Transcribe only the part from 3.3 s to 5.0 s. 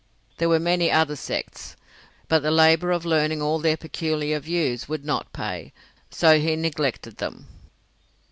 all their peculiar views